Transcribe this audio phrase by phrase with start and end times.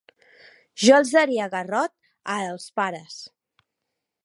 [0.83, 1.95] Jo els daria garrot
[2.35, 3.21] a els pares.